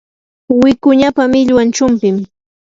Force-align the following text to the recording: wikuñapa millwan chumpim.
wikuñapa 0.61 1.23
millwan 1.31 1.69
chumpim. 1.75 2.17